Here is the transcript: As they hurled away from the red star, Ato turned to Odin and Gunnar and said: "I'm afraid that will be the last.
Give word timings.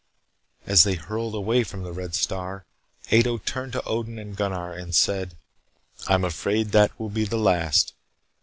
As 0.65 0.83
they 0.83 0.95
hurled 0.95 1.35
away 1.35 1.63
from 1.63 1.83
the 1.83 1.93
red 1.93 2.15
star, 2.15 2.65
Ato 3.11 3.37
turned 3.37 3.73
to 3.73 3.83
Odin 3.83 4.17
and 4.17 4.35
Gunnar 4.35 4.73
and 4.73 4.95
said: 4.95 5.35
"I'm 6.07 6.23
afraid 6.25 6.69
that 6.71 6.99
will 6.99 7.11
be 7.11 7.25
the 7.25 7.37
last. 7.37 7.93